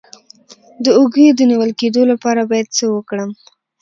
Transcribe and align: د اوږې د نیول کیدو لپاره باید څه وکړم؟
د 0.83 0.85
اوږې 0.97 1.27
د 1.37 1.41
نیول 1.51 1.71
کیدو 1.79 2.01
لپاره 2.11 2.41
باید 2.51 2.67
څه 2.77 2.85
وکړم؟ 2.95 3.29